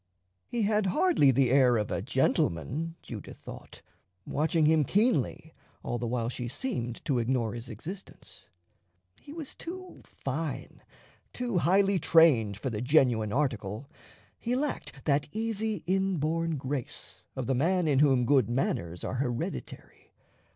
[0.47, 3.83] He had hardly the air of a gentleman, Judith thought,
[4.25, 8.47] watching him keenly all the while she seemed to ignore his existence.
[9.21, 10.81] He was too fine,
[11.33, 13.91] too highly trained for the genuine article;
[14.39, 20.11] he lacked that easy inborn grace of the man in whom good manners are hereditary.